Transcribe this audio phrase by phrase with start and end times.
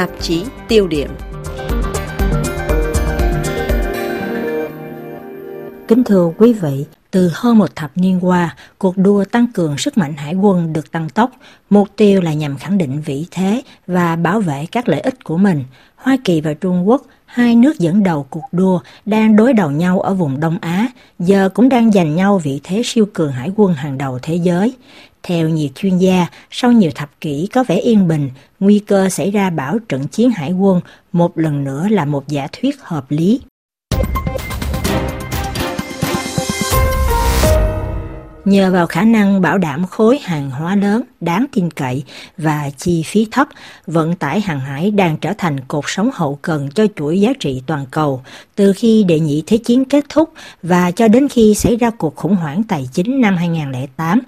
[0.00, 1.10] tạp chí tiêu điểm.
[5.88, 9.98] Kính thưa quý vị, từ hơn một thập niên qua, cuộc đua tăng cường sức
[9.98, 11.30] mạnh hải quân được tăng tốc,
[11.70, 15.36] mục tiêu là nhằm khẳng định vị thế và bảo vệ các lợi ích của
[15.36, 15.64] mình.
[15.96, 20.00] Hoa Kỳ và Trung Quốc, hai nước dẫn đầu cuộc đua, đang đối đầu nhau
[20.00, 20.86] ở vùng Đông Á,
[21.18, 24.74] giờ cũng đang giành nhau vị thế siêu cường hải quân hàng đầu thế giới.
[25.22, 29.30] Theo nhiều chuyên gia, sau nhiều thập kỷ có vẻ yên bình, nguy cơ xảy
[29.30, 30.80] ra bão trận chiến hải quân
[31.12, 33.40] một lần nữa là một giả thuyết hợp lý.
[38.44, 42.04] Nhờ vào khả năng bảo đảm khối hàng hóa lớn, đáng tin cậy
[42.36, 43.48] và chi phí thấp,
[43.86, 47.62] vận tải hàng hải đang trở thành cột sống hậu cần cho chuỗi giá trị
[47.66, 48.22] toàn cầu,
[48.54, 52.16] từ khi đệ nhị thế chiến kết thúc và cho đến khi xảy ra cuộc
[52.16, 54.20] khủng hoảng tài chính năm 2008,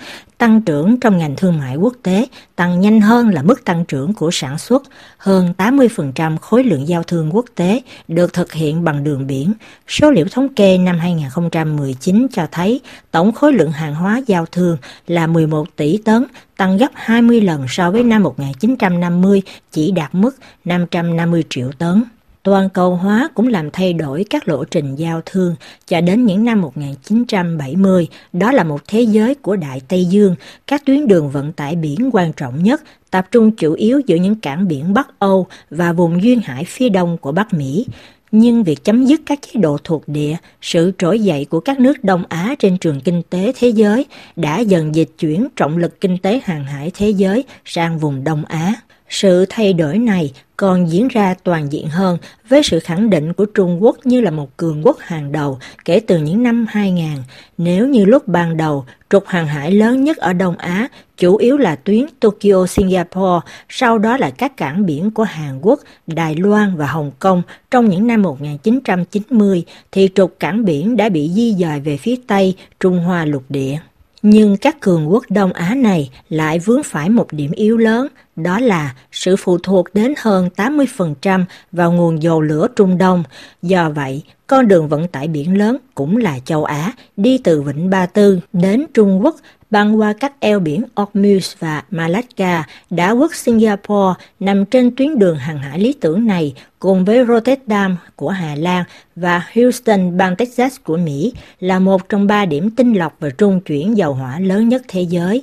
[0.42, 4.14] tăng trưởng trong ngành thương mại quốc tế tăng nhanh hơn là mức tăng trưởng
[4.14, 4.82] của sản xuất.
[5.18, 9.52] Hơn 80% khối lượng giao thương quốc tế được thực hiện bằng đường biển.
[9.88, 14.76] Số liệu thống kê năm 2019 cho thấy tổng khối lượng hàng hóa giao thương
[15.06, 16.24] là 11 tỷ tấn,
[16.56, 22.04] tăng gấp 20 lần so với năm 1950 chỉ đạt mức 550 triệu tấn.
[22.42, 25.54] Toàn cầu hóa cũng làm thay đổi các lộ trình giao thương
[25.86, 28.08] cho đến những năm 1970.
[28.32, 30.34] Đó là một thế giới của Đại Tây Dương,
[30.66, 34.34] các tuyến đường vận tải biển quan trọng nhất tập trung chủ yếu giữa những
[34.34, 37.86] cảng biển Bắc Âu và vùng duyên hải phía đông của Bắc Mỹ.
[38.32, 42.04] Nhưng việc chấm dứt các chế độ thuộc địa, sự trỗi dậy của các nước
[42.04, 44.06] Đông Á trên trường kinh tế thế giới
[44.36, 48.44] đã dần dịch chuyển trọng lực kinh tế hàng hải thế giới sang vùng Đông
[48.44, 48.74] Á.
[49.12, 52.18] Sự thay đổi này còn diễn ra toàn diện hơn
[52.48, 56.00] với sự khẳng định của Trung Quốc như là một cường quốc hàng đầu kể
[56.00, 57.06] từ những năm 2000.
[57.58, 61.56] Nếu như lúc ban đầu, trục hàng hải lớn nhất ở Đông Á chủ yếu
[61.56, 66.86] là tuyến Tokyo-Singapore, sau đó là các cảng biển của Hàn Quốc, Đài Loan và
[66.86, 71.96] Hồng Kông trong những năm 1990, thì trục cảng biển đã bị di dời về
[71.96, 73.78] phía Tây Trung Hoa lục địa.
[74.22, 78.58] Nhưng các cường quốc Đông Á này lại vướng phải một điểm yếu lớn, đó
[78.58, 83.24] là sự phụ thuộc đến hơn 80% vào nguồn dầu lửa Trung Đông.
[83.62, 87.90] Do vậy, con đường vận tải biển lớn cũng là châu Á, đi từ Vịnh
[87.90, 89.36] Ba Tư đến Trung Quốc
[89.72, 95.36] băng qua các eo biển Ormuz và Malacca, đảo quốc Singapore nằm trên tuyến đường
[95.36, 98.84] hàng hải lý tưởng này cùng với Rotterdam của Hà Lan
[99.16, 103.60] và Houston, bang Texas của Mỹ là một trong ba điểm tinh lọc và trung
[103.60, 105.42] chuyển dầu hỏa lớn nhất thế giới.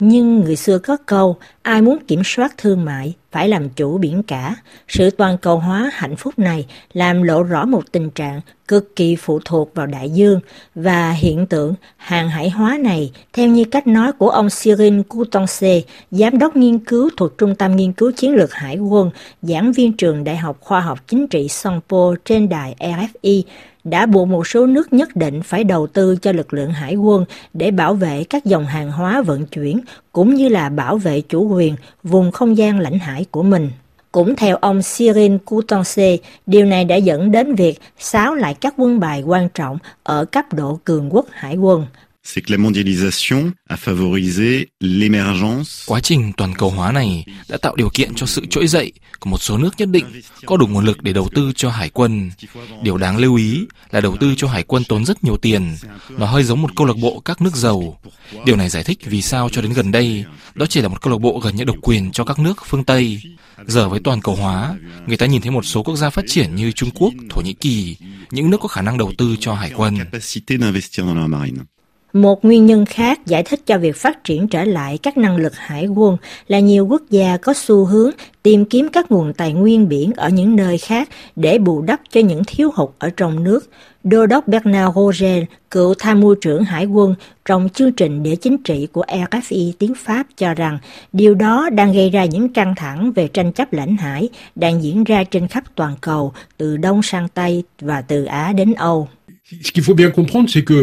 [0.00, 4.22] Nhưng người xưa có câu, ai muốn kiểm soát thương mại phải làm chủ biển
[4.22, 4.56] cả.
[4.88, 9.16] Sự toàn cầu hóa hạnh phúc này làm lộ rõ một tình trạng cực kỳ
[9.16, 10.40] phụ thuộc vào đại dương
[10.74, 15.80] và hiện tượng hàng hải hóa này theo như cách nói của ông Cyril Coutonce,
[16.10, 19.10] giám đốc nghiên cứu thuộc Trung tâm Nghiên cứu Chiến lược Hải quân,
[19.42, 23.42] giảng viên trường Đại học Khoa học Chính trị Songpo trên đài RFI,
[23.84, 27.24] đã buộc một số nước nhất định phải đầu tư cho lực lượng hải quân
[27.52, 29.80] để bảo vệ các dòng hàng hóa vận chuyển
[30.12, 33.70] cũng như là bảo vệ chủ quyền vùng không gian lãnh hải của mình.
[34.12, 39.00] Cũng theo ông Cyril Coutonce, điều này đã dẫn đến việc xáo lại các quân
[39.00, 41.86] bài quan trọng ở cấp độ cường quốc hải quân
[42.22, 45.84] c'est que la mondialisation a favorisé l'émergence.
[45.86, 49.30] Quá trình toàn cầu hóa này đã tạo điều kiện cho sự trỗi dậy của
[49.30, 50.04] một số nước nhất định
[50.46, 52.30] có đủ nguồn lực để đầu tư cho hải quân.
[52.82, 55.76] Điều đáng lưu ý là đầu tư cho hải quân tốn rất nhiều tiền.
[56.10, 58.00] Nó hơi giống một câu lạc bộ các nước giàu.
[58.44, 61.12] Điều này giải thích vì sao cho đến gần đây, đó chỉ là một câu
[61.12, 63.22] lạc bộ gần như độc quyền cho các nước phương Tây.
[63.66, 64.74] Giờ với toàn cầu hóa,
[65.06, 67.52] người ta nhìn thấy một số quốc gia phát triển như Trung Quốc, Thổ Nhĩ
[67.52, 67.96] Kỳ,
[68.30, 69.98] những nước có khả năng đầu tư cho hải quân.
[72.12, 75.56] Một nguyên nhân khác giải thích cho việc phát triển trở lại các năng lực
[75.56, 76.16] hải quân
[76.48, 78.10] là nhiều quốc gia có xu hướng
[78.42, 82.20] tìm kiếm các nguồn tài nguyên biển ở những nơi khác để bù đắp cho
[82.20, 83.70] những thiếu hụt ở trong nước.
[84.04, 88.62] Đô đốc Bernard Roger, cựu tham mưu trưởng hải quân trong chương trình địa chính
[88.62, 90.78] trị của RFI tiếng Pháp cho rằng
[91.12, 95.04] điều đó đang gây ra những căng thẳng về tranh chấp lãnh hải đang diễn
[95.04, 99.08] ra trên khắp toàn cầu, từ Đông sang Tây và từ Á đến Âu.
[99.62, 100.76] Ce qu'il faut bien comprendre, c'est que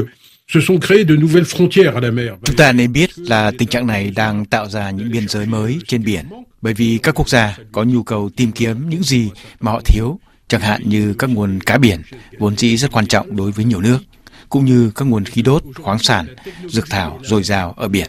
[0.53, 2.33] se sont créées de nouvelles frontières à la mer.
[2.43, 5.79] Chúng ta nên biết là tình trạng này đang tạo ra những biên giới mới
[5.87, 6.25] trên biển,
[6.61, 9.29] bởi vì các quốc gia có nhu cầu tìm kiếm những gì
[9.59, 12.01] mà họ thiếu, chẳng hạn như các nguồn cá biển,
[12.39, 13.99] vốn dĩ rất quan trọng đối với nhiều nước,
[14.49, 16.25] cũng như các nguồn khí đốt, khoáng sản,
[16.67, 18.07] dược thảo dồi dào ở biển.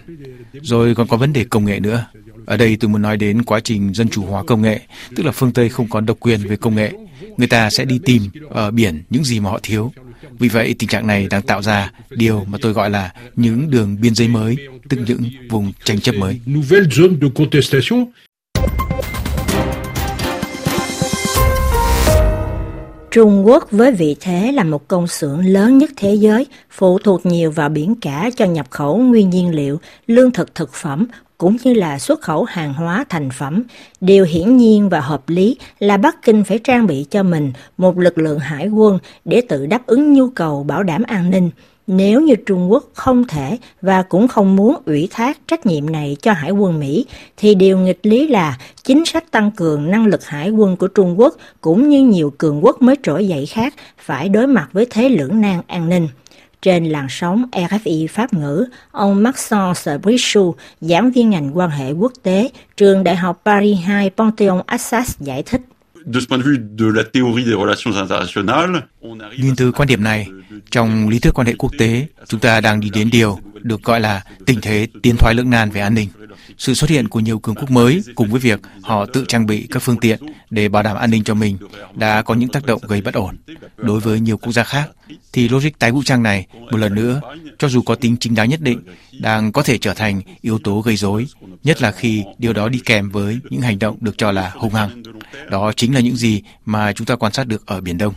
[0.52, 2.06] Rồi còn có vấn đề công nghệ nữa.
[2.46, 4.80] Ở đây tôi muốn nói đến quá trình dân chủ hóa công nghệ,
[5.16, 6.92] tức là phương Tây không còn độc quyền về công nghệ.
[7.36, 9.92] Người ta sẽ đi tìm ở biển những gì mà họ thiếu
[10.38, 13.96] vì vậy, tình trạng này đang tạo ra điều mà tôi gọi là những đường
[14.00, 14.56] biên giới mới,
[14.88, 16.40] tức những vùng tranh chấp mới.
[23.10, 27.26] Trung Quốc với vị thế là một công xưởng lớn nhất thế giới, phụ thuộc
[27.26, 31.06] nhiều vào biển cả cho nhập khẩu nguyên nhiên liệu, lương thực thực phẩm,
[31.38, 33.62] cũng như là xuất khẩu hàng hóa thành phẩm.
[34.00, 37.98] Điều hiển nhiên và hợp lý là Bắc Kinh phải trang bị cho mình một
[37.98, 41.50] lực lượng hải quân để tự đáp ứng nhu cầu bảo đảm an ninh.
[41.86, 46.16] Nếu như Trung Quốc không thể và cũng không muốn ủy thác trách nhiệm này
[46.22, 47.06] cho Hải quân Mỹ,
[47.36, 51.20] thì điều nghịch lý là chính sách tăng cường năng lực hải quân của Trung
[51.20, 55.08] Quốc cũng như nhiều cường quốc mới trỗi dậy khác phải đối mặt với thế
[55.08, 56.08] lưỡng nan an ninh.
[56.62, 62.12] Trên làn sóng RFI Pháp ngữ, ông Maxence Sabrichou, giảng viên ngành quan hệ quốc
[62.22, 65.60] tế, trường Đại học Paris 2 Panthéon Assas giải thích.
[66.14, 68.82] De ce point de vue de la théorie des relations internationales,
[69.38, 70.26] Nhìn từ quan điểm này,
[70.70, 74.00] trong lý thuyết quan hệ quốc tế, chúng ta đang đi đến điều được gọi
[74.00, 76.08] là tình thế tiến thoái lưỡng nan về an ninh.
[76.58, 79.66] Sự xuất hiện của nhiều cường quốc mới cùng với việc họ tự trang bị
[79.70, 80.18] các phương tiện
[80.50, 81.58] để bảo đảm an ninh cho mình
[81.94, 83.36] đã có những tác động gây bất ổn.
[83.76, 84.90] Đối với nhiều quốc gia khác,
[85.32, 87.20] thì logic tái vũ trang này, một lần nữa,
[87.58, 88.80] cho dù có tính chính đáng nhất định,
[89.20, 91.26] đang có thể trở thành yếu tố gây rối,
[91.64, 94.74] nhất là khi điều đó đi kèm với những hành động được cho là hung
[94.74, 95.02] hăng.
[95.50, 98.14] Đó chính là những gì mà chúng ta quan sát được ở Biển Đông.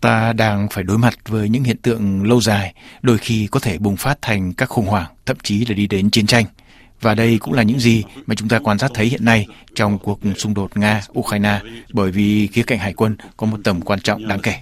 [0.00, 3.78] Ta đang phải đối mặt với những hiện tượng lâu dài, đôi khi có thể
[3.78, 6.44] bùng phát thành các khủng hoảng, thậm chí là đi đến chiến tranh.
[7.00, 9.98] Và đây cũng là những gì mà chúng ta quan sát thấy hiện nay trong
[9.98, 11.58] cuộc xung đột Nga-Ukraine,
[11.92, 14.52] bởi vì khía cạnh hải quân có một tầm quan trọng đáng kể.
[14.52, 14.60] à.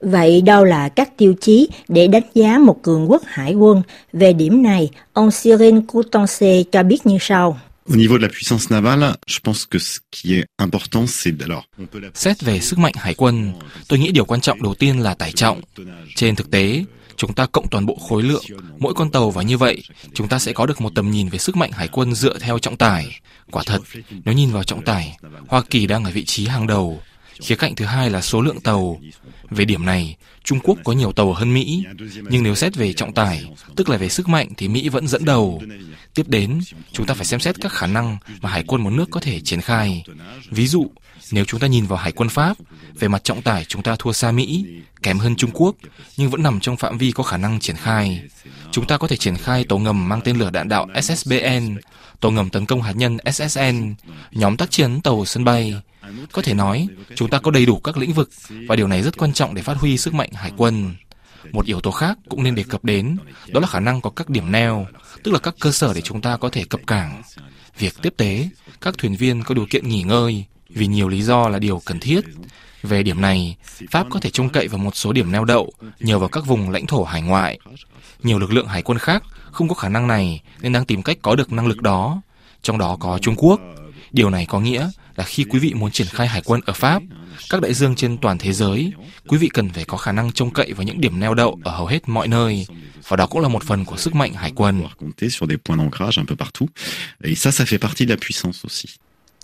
[0.00, 3.82] Vậy đâu là các tiêu chí để đánh giá một cường quốc hải quân?
[4.12, 7.60] Về điểm này, ông Cyril Coutonce cho biết như sau.
[7.88, 11.64] Au niveau de la puissance navale, je pense que ce qui est important, c'est alors.
[11.78, 13.52] on peut la- Xét về sức mạnh hải quân,
[13.88, 15.60] tôi nghĩ điều quan trọng đầu tiên là tải trọng.
[16.16, 16.84] Trên thực tế,
[17.22, 18.44] chúng ta cộng toàn bộ khối lượng,
[18.78, 19.82] mỗi con tàu và như vậy,
[20.14, 22.58] chúng ta sẽ có được một tầm nhìn về sức mạnh hải quân dựa theo
[22.58, 23.20] trọng tải.
[23.50, 23.80] Quả thật,
[24.24, 27.00] nếu nhìn vào trọng tải, Hoa Kỳ đang ở vị trí hàng đầu.
[27.40, 29.00] Khía cạnh thứ hai là số lượng tàu.
[29.50, 31.84] Về điểm này, Trung Quốc có nhiều tàu hơn Mỹ,
[32.30, 33.44] nhưng nếu xét về trọng tải,
[33.76, 35.62] tức là về sức mạnh thì Mỹ vẫn dẫn đầu.
[36.14, 36.60] Tiếp đến,
[36.92, 39.40] chúng ta phải xem xét các khả năng mà hải quân một nước có thể
[39.40, 40.04] triển khai.
[40.50, 40.90] Ví dụ,
[41.30, 42.56] nếu chúng ta nhìn vào hải quân Pháp,
[42.94, 44.66] về mặt trọng tải chúng ta thua xa Mỹ,
[45.02, 45.76] kém hơn Trung Quốc,
[46.16, 48.22] nhưng vẫn nằm trong phạm vi có khả năng triển khai.
[48.70, 51.76] Chúng ta có thể triển khai tàu ngầm mang tên lửa đạn đạo SSBN,
[52.20, 53.94] tàu ngầm tấn công hạt nhân SSN,
[54.30, 55.74] nhóm tác chiến tàu sân bay.
[56.32, 58.30] Có thể nói, chúng ta có đầy đủ các lĩnh vực
[58.68, 60.94] và điều này rất quan trọng để phát huy sức mạnh hải quân.
[61.52, 63.16] Một yếu tố khác cũng nên đề cập đến,
[63.48, 64.86] đó là khả năng có các điểm neo,
[65.22, 67.22] tức là các cơ sở để chúng ta có thể cập cảng.
[67.78, 68.48] Việc tiếp tế,
[68.80, 72.00] các thuyền viên có điều kiện nghỉ ngơi, vì nhiều lý do là điều cần
[72.00, 72.20] thiết.
[72.82, 73.56] Về điểm này,
[73.90, 76.70] Pháp có thể trông cậy vào một số điểm neo đậu nhờ vào các vùng
[76.70, 77.58] lãnh thổ hải ngoại.
[78.22, 79.22] Nhiều lực lượng hải quân khác
[79.52, 82.22] không có khả năng này nên đang tìm cách có được năng lực đó,
[82.62, 83.60] trong đó có Trung Quốc.
[84.12, 87.02] Điều này có nghĩa là khi quý vị muốn triển khai hải quân ở Pháp,
[87.50, 88.92] các đại dương trên toàn thế giới,
[89.28, 91.70] quý vị cần phải có khả năng trông cậy vào những điểm neo đậu ở
[91.70, 92.66] hầu hết mọi nơi.
[93.08, 94.82] Và đó cũng là một phần của sức mạnh hải quân.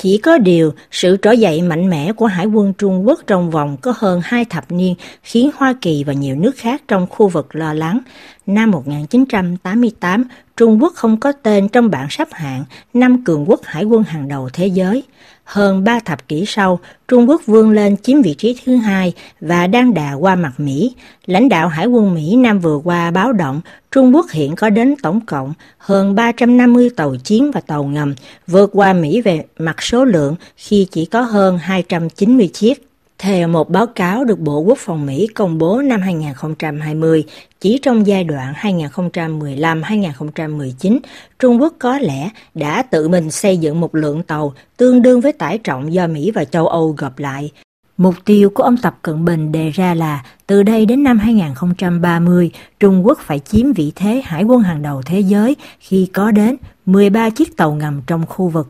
[0.03, 3.77] Chỉ có điều, sự trỗi dậy mạnh mẽ của Hải quân Trung Quốc trong vòng
[3.77, 7.55] có hơn hai thập niên khiến Hoa Kỳ và nhiều nước khác trong khu vực
[7.55, 8.01] lo lắng.
[8.47, 10.25] Năm 1988,
[10.59, 12.65] Trung Quốc không có tên trong bảng xếp hạng
[12.95, 15.03] năm cường quốc hải quân hàng đầu thế giới.
[15.45, 19.67] Hơn ba thập kỷ sau, Trung Quốc vươn lên chiếm vị trí thứ hai và
[19.67, 20.95] đang đà qua mặt Mỹ.
[21.27, 23.61] Lãnh đạo Hải quân Mỹ năm vừa qua báo động
[23.93, 28.15] Trung Quốc hiện có đến tổng cộng hơn 350 tàu chiến và tàu ngầm,
[28.47, 32.88] vượt qua Mỹ về mặt số lượng khi chỉ có hơn 290 chiếc.
[33.19, 37.25] Theo một báo cáo được Bộ Quốc phòng Mỹ công bố năm 2020,
[37.61, 40.99] chỉ trong giai đoạn 2015-2019,
[41.39, 45.33] Trung Quốc có lẽ đã tự mình xây dựng một lượng tàu tương đương với
[45.33, 47.51] tải trọng do Mỹ và châu Âu gộp lại.
[47.97, 52.51] Mục tiêu của ông Tập Cận Bình đề ra là từ đây đến năm 2030,
[52.81, 56.57] Trung Quốc phải chiếm vị thế hải quân hàng đầu thế giới khi có đến
[56.87, 58.69] 13 chiếc tàu ngầm trong khu vực.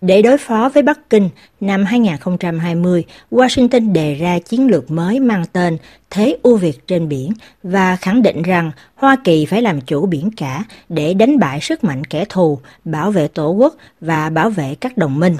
[0.00, 1.28] Để đối phó với Bắc Kinh,
[1.60, 5.78] năm 2020, Washington đề ra chiến lược mới mang tên
[6.10, 10.30] Thế ưu việt trên biển và khẳng định rằng Hoa Kỳ phải làm chủ biển
[10.36, 14.74] cả để đánh bại sức mạnh kẻ thù, bảo vệ tổ quốc và bảo vệ
[14.80, 15.36] các đồng minh.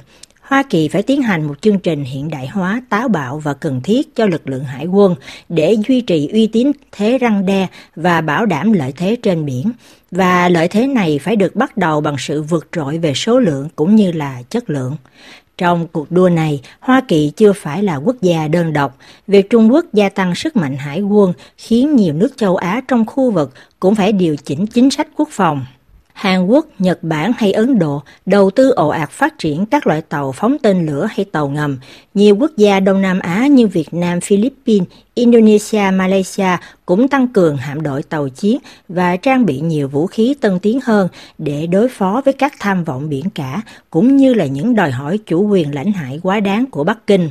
[0.48, 3.80] Hoa Kỳ phải tiến hành một chương trình hiện đại hóa táo bạo và cần
[3.80, 5.14] thiết cho lực lượng hải quân
[5.48, 9.72] để duy trì uy tín thế răng đe và bảo đảm lợi thế trên biển.
[10.10, 13.68] Và lợi thế này phải được bắt đầu bằng sự vượt trội về số lượng
[13.76, 14.96] cũng như là chất lượng.
[15.58, 18.98] Trong cuộc đua này, Hoa Kỳ chưa phải là quốc gia đơn độc.
[19.26, 23.06] Việc Trung Quốc gia tăng sức mạnh hải quân khiến nhiều nước châu Á trong
[23.06, 25.64] khu vực cũng phải điều chỉnh chính sách quốc phòng.
[26.18, 30.02] Hàn Quốc, Nhật Bản hay Ấn Độ đầu tư ồ ạt phát triển các loại
[30.02, 31.78] tàu phóng tên lửa hay tàu ngầm.
[32.14, 36.56] Nhiều quốc gia Đông Nam Á như Việt Nam, Philippines, Indonesia, Malaysia
[36.86, 38.58] cũng tăng cường hạm đội tàu chiến
[38.88, 41.08] và trang bị nhiều vũ khí tân tiến hơn
[41.38, 45.18] để đối phó với các tham vọng biển cả cũng như là những đòi hỏi
[45.26, 47.30] chủ quyền lãnh hải quá đáng của Bắc Kinh.